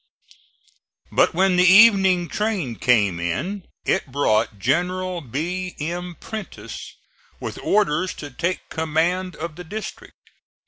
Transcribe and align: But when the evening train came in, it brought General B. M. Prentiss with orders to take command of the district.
But 1.11 1.35
when 1.35 1.57
the 1.57 1.63
evening 1.63 2.27
train 2.27 2.77
came 2.77 3.19
in, 3.19 3.67
it 3.85 4.11
brought 4.11 4.57
General 4.57 5.21
B. 5.21 5.75
M. 5.79 6.15
Prentiss 6.19 6.95
with 7.39 7.59
orders 7.61 8.15
to 8.15 8.31
take 8.31 8.67
command 8.69 9.35
of 9.35 9.57
the 9.57 9.63
district. 9.63 10.31